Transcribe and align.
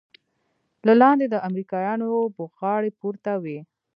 له 0.85 0.93
لاندې 1.01 1.25
د 1.29 1.35
امريکايانو 1.47 2.09
بوغارې 2.35 2.91
پورته 2.99 3.33
وې. 3.43 3.59